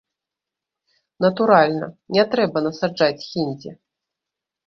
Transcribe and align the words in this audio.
Натуральна, 1.25 1.85
не 2.17 2.23
трэба 2.33 2.57
насаджаць 2.69 3.25
хіндзі. 3.29 3.71